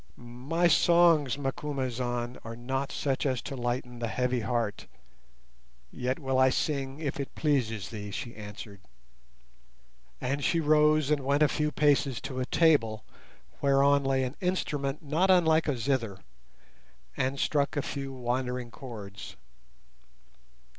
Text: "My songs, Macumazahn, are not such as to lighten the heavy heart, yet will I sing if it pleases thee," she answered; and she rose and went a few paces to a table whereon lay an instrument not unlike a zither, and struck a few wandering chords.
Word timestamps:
"My 0.17 0.67
songs, 0.67 1.37
Macumazahn, 1.37 2.39
are 2.43 2.55
not 2.55 2.91
such 2.91 3.23
as 3.23 3.39
to 3.43 3.55
lighten 3.55 3.99
the 3.99 4.07
heavy 4.07 4.39
heart, 4.39 4.87
yet 5.91 6.17
will 6.17 6.39
I 6.39 6.49
sing 6.49 6.97
if 6.99 7.19
it 7.19 7.35
pleases 7.35 7.89
thee," 7.89 8.09
she 8.09 8.35
answered; 8.35 8.79
and 10.19 10.43
she 10.43 10.59
rose 10.59 11.11
and 11.11 11.23
went 11.23 11.43
a 11.43 11.47
few 11.47 11.71
paces 11.71 12.19
to 12.21 12.39
a 12.39 12.47
table 12.47 13.03
whereon 13.61 14.03
lay 14.03 14.23
an 14.23 14.35
instrument 14.41 15.03
not 15.03 15.29
unlike 15.29 15.67
a 15.67 15.77
zither, 15.77 16.17
and 17.15 17.39
struck 17.39 17.77
a 17.77 17.83
few 17.83 18.11
wandering 18.11 18.71
chords. 18.71 19.35